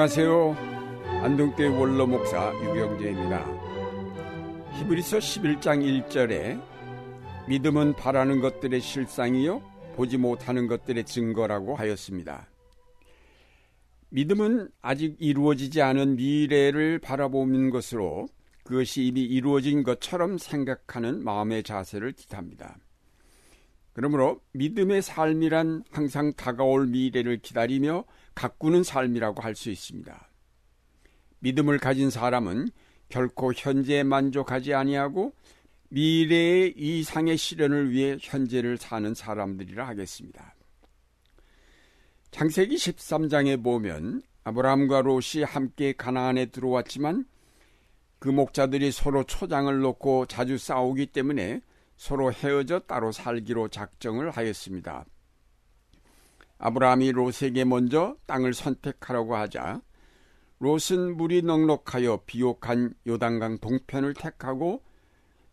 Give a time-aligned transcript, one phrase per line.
[0.00, 0.52] 안녕하세요.
[1.24, 3.44] 안동교회 원로 목사 유경재입니다.
[4.78, 6.62] 히브리서 11장 1절에
[7.48, 9.60] 믿음은 바라는 것들의 실상이요
[9.96, 12.48] 보지 못하는 것들의 증거라고 하였습니다.
[14.10, 18.28] 믿음은 아직 이루어지지 않은 미래를 바라보는 것으로
[18.62, 22.78] 그것이 이미 이루어진 것처럼 생각하는 마음의 자세를 뜻합니다.
[23.98, 28.04] 그러므로 믿음의 삶이란 항상 다가올 미래를 기다리며
[28.36, 30.30] 가꾸는 삶이라고 할 수 있습니다.
[31.40, 32.68] 믿음을 가진 사람은
[33.08, 35.32] 결코 현재에 만족하지 아니하고
[35.88, 40.54] 미래의 이상의 실현을 위해 현재를 사는 사람들이라 하겠습니다.
[42.30, 47.24] 창세기 13장에 보면 아브라함과 롯이 함께 가나안에 들어왔지만
[48.20, 51.62] 그 목자들이 서로 초장을 놓고 자주 싸우기 때문에
[51.98, 55.04] 서로 헤어져 따로 살기로 작정을 하였습니다.
[56.58, 59.82] 아브라함이 롯에게 먼저 땅을 선택하라고 하자
[60.60, 64.82] 롯은 물이 넉넉하여 비옥한 요단강 동편을 택하고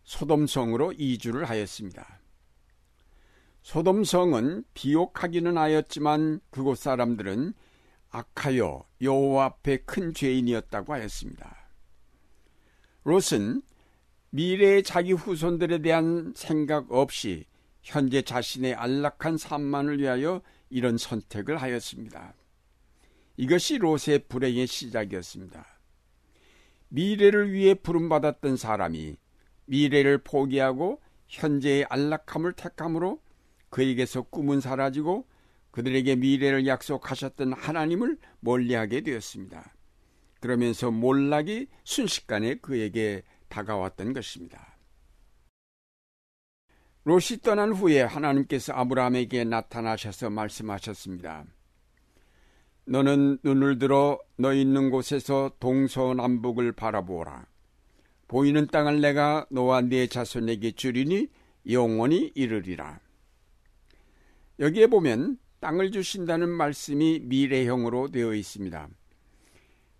[0.03, 2.21] 소돔성으로 이주를 하였습니다.
[3.63, 7.53] 소돔성은 비옥하기는 하였지만 그곳 사람들은
[8.11, 11.69] 악하여 여호와 앞에 큰 죄인이었다고 하였습니다.
[13.03, 13.63] 롯은
[14.35, 17.45] 미래의 자기 후손들에 대한 생각 없이
[17.81, 22.33] 현재 자신의 안락한 삶만을 위하여 이런 선택을 하였습니다.
[23.37, 25.65] 이것이 롯의 불행의 시작이었습니다.
[26.89, 29.15] 미래를 위해 부름받았던 사람이
[29.67, 33.21] 미래를 포기하고 현재의 안락함을 택함으로
[33.69, 35.25] 그에게서 꿈은 사라지고
[35.71, 39.73] 그들에게 미래를 약속하셨던 하나님을 멀리하게 되었습니다.
[40.41, 43.23] 그러면서 몰락이 순식간에 그에게
[43.55, 44.75] 다가왔던 것입니다.
[47.05, 51.45] 롯이 떠난 후에 하나님께서 아브라함에게 나타나셔서 말씀하셨습니다.
[52.85, 57.45] 너는 눈을 들어 너 있는 곳에서 동서남북을 바라보라.
[58.27, 61.27] 보이는 땅을 내가 너와 네 자손에게 주리니
[61.69, 62.99] 영원히 이르리라.
[64.59, 68.89] 여기에 보면 땅을 주신다는 말씀이 미래형으로 되어 있습니다.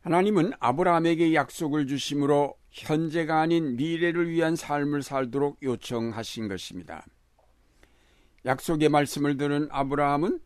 [0.02, 7.06] 하나님은 아브라함에게 약속을 주심으로 현재가 아닌 미래를 위한 삶을 살도록 요청하신 것입니다.
[8.46, 10.42] 약속의 말씀을 들은 아브라함은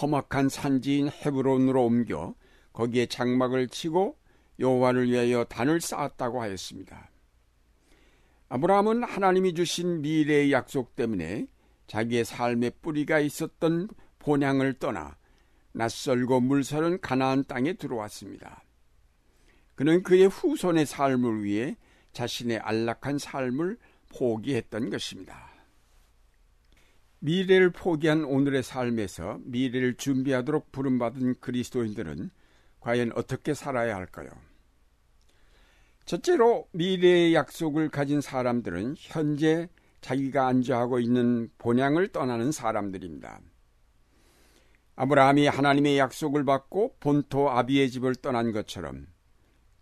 [0.00, 2.34] 험악한 산지인 헤브론으로 옮겨
[2.74, 4.18] 거기에 장막을 치고
[4.58, 7.10] 여호와를 위하여 단을 쌓았다고 하였습니다.
[8.50, 11.46] 아브라함은 하나님이 주신 미래의 약속 때문에
[11.86, 13.88] 자기의 삶의 뿌리가 있었던
[14.18, 15.16] 본향을 떠나
[15.72, 18.63] 낯설고 물서른 가나안 땅에 들어왔습니다.
[19.74, 21.76] 그는 그의 후손의 삶을 위해
[22.12, 23.76] 자신의 안락한 삶을
[24.10, 25.50] 포기했던 것입니다.
[27.18, 32.30] 미래를 포기한 오늘의 삶에서 미래를 준비하도록 부름받은 그리스도인들은
[32.80, 34.28] 과연 어떻게 살아야 할까요?
[36.04, 39.68] 첫째로 미래의 약속을 가진 사람들은 현재
[40.02, 43.40] 자기가 안주하고 있는 본향을 떠나는 사람들입니다.
[44.96, 49.06] 아브라함이 하나님의 약속을 받고 본토 아비의 집을 떠난 것처럼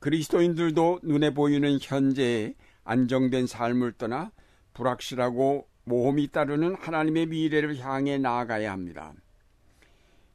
[0.02, 4.32] 그리스도인들도 눈에 보이는 현재의 안정된 삶을 떠나
[4.74, 9.14] 불확실하고 모험이 따르는 하나님의 미래를 향해 나아가야 합니다.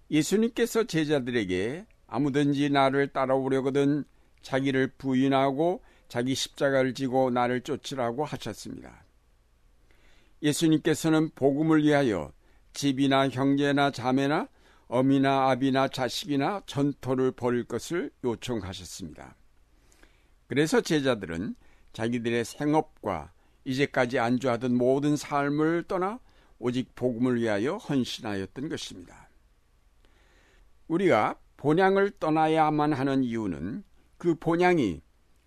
[0.10, 4.06] 예수님께서 제자들에게 아무든지 나를 따라오려거든
[4.42, 9.04] 자기를 부인하고 자기 십자가를 지고 나를 쫓으라고 하셨습니다.
[10.42, 12.32] 예수님께서는 복음을 위하여
[12.72, 14.48] 집이나 형제나 자매나
[14.88, 19.36] 어미나 아비나 자식이나 전토를 벌일 것을 요청하셨습니다.
[20.48, 21.56] 그래서 제자들은
[21.94, 23.32] 자기들의 생업과
[23.66, 26.20] 이제까지 안주하던 모든 삶을 떠나
[26.60, 29.30] 오직 복음을 위하여 헌신하였던 것입니다.
[30.88, 33.84] 우리가 본향을 떠나야만 하는 이유는
[34.18, 35.02] 그 본향이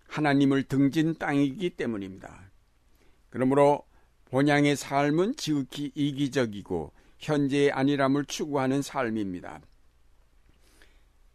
[0.07, 2.51] 하나님을 등진 땅이기 때문입니다.
[3.29, 3.83] 그러므로
[4.25, 9.61] 본향의 삶은 지극히 이기적이고 현재의 안일함을 추구하는 삶입니다.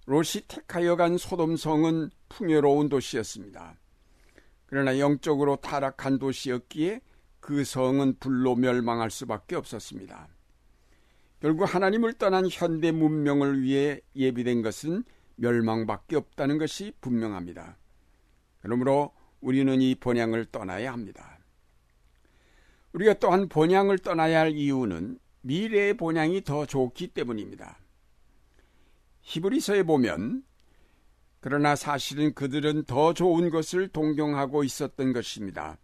[0.06, 3.76] 롯이 택하여 간 소돔성은 풍요로운 도시였습니다.
[4.66, 7.00] 그러나 영적으로 타락한 도시였기에
[7.40, 10.28] 그 성은 불로 멸망할 수밖에 없었습니다.
[11.40, 15.04] 결국 하나님을 떠난 현대 문명을 위해 예비된 것은
[15.36, 17.76] 멸망밖에 없다는 것이 분명합니다.
[18.62, 21.38] 그러므로 우리는 이 본향을 떠나야 합니다.
[22.92, 27.78] 우리가 또한 본향을 떠나야 할 이유는 미래의 본향이 더 좋기 때문입니다.
[29.26, 30.44] 히브리서에 보면
[31.40, 35.78] 그러나 사실은 그들은 더 좋은 것을 동경하고 있었던 것입니다.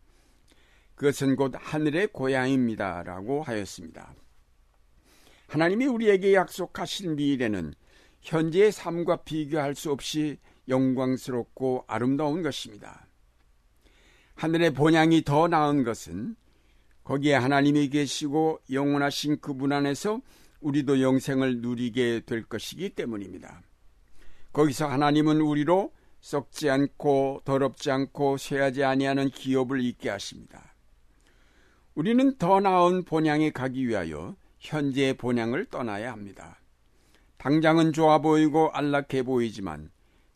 [0.94, 4.14] 그것은 곧 하늘의 고향입니다 라고 하였습니다.
[5.48, 7.74] 하나님이 우리에게 약속하신 미래는
[8.20, 13.08] 현재의 삶과 비교할 수 없이 영광스럽고 아름다운 것입니다.
[14.36, 16.36] 하늘의 본향이 더 나은 것은
[17.02, 20.20] 거기에 하나님이 계시고 영원하신 그분 안에서
[20.62, 23.62] 우리도 영생을 누리게 될 것이기 때문입니다.
[24.52, 30.74] 거기서 하나님은 우리로 썩지 않고 더럽지 않고 쇠하지 아니하는 기업을 있게 하십니다.
[31.94, 36.60] 우리는 더 나은 본향에 가기 위하여 현재의 본향을 떠나야 합니다.
[37.38, 39.90] 당장은 좋아 보이고 안락해 보이지만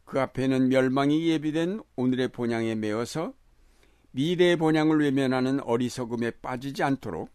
[0.04, 3.32] 그 앞에는 멸망이 예비된 오늘의 본향에 매어서
[4.10, 7.30] 미래의 본향을 외면하는 어리석음에 빠지지 않도록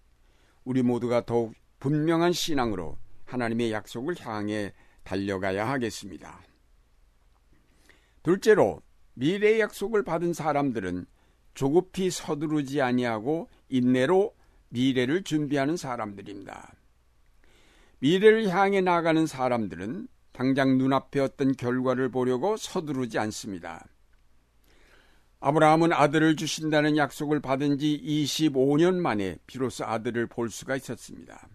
[0.63, 4.71] 우리 모두가 더욱 분명한 신앙으로 하나님의 약속을 향해
[5.03, 6.39] 달려가야 하겠습니다.
[8.23, 8.81] 둘째로
[9.15, 11.07] 미래의 약속을 받은 사람들은
[11.55, 14.33] 조급히 서두르지 아니하고 인내로
[14.69, 16.73] 미래를 준비하는 사람들입니다.
[17.99, 23.87] 미래를 향해 나가는 사람들은 당장 눈앞에 어떤 결과를 보려고 서두르지 않습니다.
[25.39, 31.49] 아브라함은 아들을 주신다는 약속을 받은 지 25년 만에 비로소 아들을 볼 수가 있었습니다.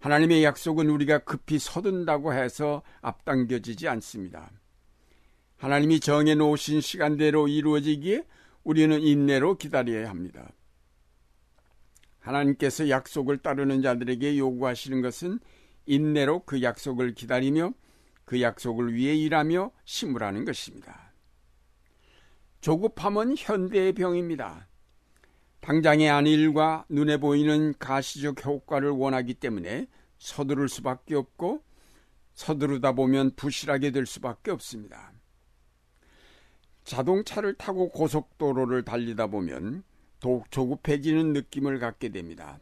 [0.00, 4.50] 하나님의 약속은 우리가 급히 서둔다고 해서 앞당겨지지 않습니다.
[5.56, 8.24] 하나님이 정해 놓으신 시간대로 이루어지기에
[8.62, 10.52] 우리는 인내로 기다려야 합니다.
[12.20, 15.40] 하나님께서 약속을 따르는 자들에게 요구하시는 것은
[15.86, 17.72] 인내로 그 약속을 기다리며
[18.24, 21.12] 그 약속을 위해 일하며 심으라는 것입니다.
[22.60, 24.67] 조급함은 현대의 병입니다.
[25.60, 29.86] 당장의 안일과 눈에 보이는 가시적 효과를 원하기 때문에
[30.18, 31.62] 서두를 수밖에 없고
[32.34, 35.12] 서두르다 보면 부실하게 될 수밖에 없습니다.
[36.84, 39.82] 자동차를 타고 고속도로를 달리다 보면
[40.20, 42.58] 더욱 조급해지는 느낌을 갖게 됩니다.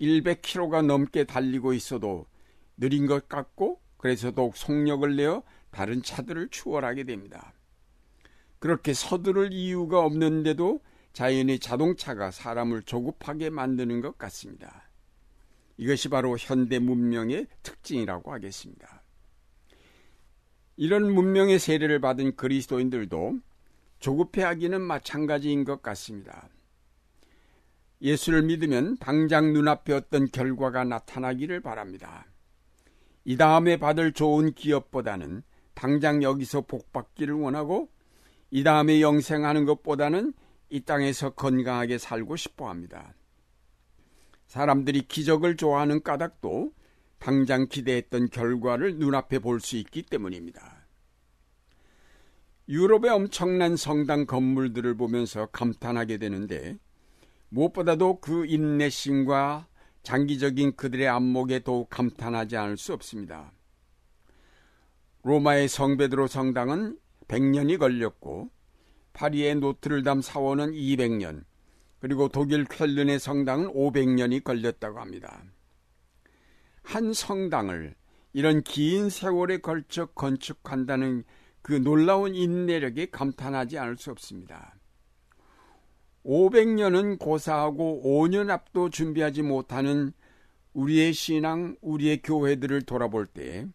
[0.00, 2.26] 100km가 넘게 달리고 있어도
[2.76, 7.52] 느린 것 같고 그래서 더욱 속력을 내어 다른 차들을 추월하게 됩니다.
[8.58, 10.80] 그렇게 서두를 이유가 없는데도
[11.14, 14.90] 자연히 자동차가 사람을 조급하게 만드는 것 같습니다.
[15.76, 19.02] 이것이 바로 현대 문명의 특징이라고 하겠습니다.
[20.76, 23.38] 이런 문명의 세례를 받은 그리스도인들도
[24.00, 26.48] 조급해하기는 마찬가지인 것 같습니다.
[28.02, 32.26] 예수를 믿으면 당장 눈앞에 어떤 결과가 나타나기를 바랍니다.
[33.24, 35.44] 이 다음에 받을 좋은 기업보다는
[35.74, 37.88] 당장 여기서 복 받기를 원하고
[38.50, 40.34] 이 다음에 영생하는 것보다는
[40.70, 43.14] 이 땅에서 건강하게 살고 싶어 합니다.
[44.46, 46.72] 사람들이 기적을 좋아하는 까닭도
[47.18, 50.86] 당장 기대했던 결과를 눈앞에 볼 수 있기 때문입니다.
[52.68, 56.78] 유럽의 엄청난 성당 건물들을 보면서 감탄하게 되는데
[57.50, 59.68] 무엇보다도 그 인내심과
[60.02, 63.52] 장기적인 그들의 안목에 더욱 감탄하지 않을 수 없습니다.
[65.22, 68.50] 로마의 성베드로 성당은 100년이 걸렸고
[69.14, 71.44] 파리의 노트르담 사원은 200년,
[72.00, 75.42] 그리고 독일 쾰른의 성당은 500년이 걸렸다고 합니다.
[76.82, 77.94] 한 성당을
[78.34, 81.24] 이런 긴 세월에 걸쳐 건축한다는
[81.62, 84.74] 그 놀라운 인내력에 감탄하지 않을 수 없습니다.
[86.26, 90.12] 500년은 고사하고 5년 앞도 준비하지 못하는
[90.74, 93.66] 우리의 신앙, 우리의 교회들을 돌아볼 때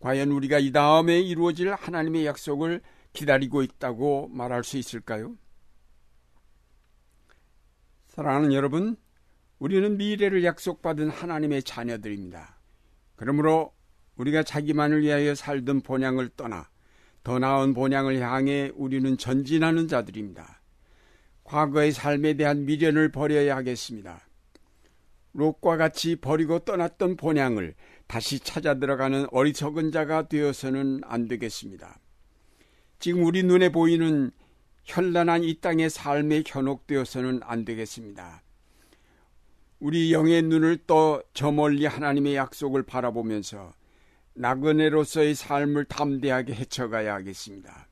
[0.00, 5.36] 과연 우리가 이 다음에 이루어질 하나님의 약속을 기다리고 있다고 말할 수 있을까요?
[8.08, 8.96] 사랑하는 여러분,
[9.58, 12.58] 우리는 미래를 약속받은 하나님의 자녀들입니다.
[13.16, 13.72] 그러므로
[14.16, 16.68] 우리가 자기만을 위하여 살던 본향을 떠나
[17.22, 20.62] 더 나은 본향을 향해 우리는 전진하는 자들입니다.
[21.44, 24.26] 과거의 삶에 대한 미련을 버려야 하겠습니다.
[25.32, 27.74] 롯과 같이 버리고 떠났던 본향을
[28.06, 31.98] 다시 찾아 들어가는 어리석은 자가 되어서는 안 되겠습니다.
[32.98, 34.32] 지금 우리 눈에 보이는
[34.84, 38.42] 현란한 이 땅의 삶에 현혹되어서는 안 되겠습니다.
[39.78, 43.72] 우리 영의 눈을 떠 저 멀리 하나님의 약속을 바라보면서
[44.34, 47.88] 나그네로서의 삶을 담대하게 헤쳐가야 하겠습니다.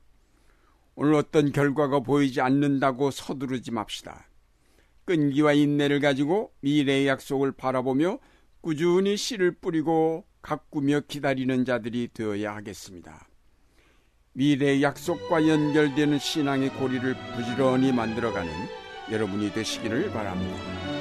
[0.95, 4.27] 오늘 어떤 결과가 보이지 않는다고 서두르지 맙시다.
[5.05, 8.19] 끈기와 인내를 가지고 미래의 약속을 바라보며
[8.59, 13.25] 꾸준히 씨를 뿌리고 가꾸며 기다리는 자들이 되어야 하겠습니다.
[14.37, 18.51] 미래의 약속과 연결되는 신앙의 고리를 부지런히 만들어가는
[19.11, 20.96] 여러분이 되시기를 바랍니다.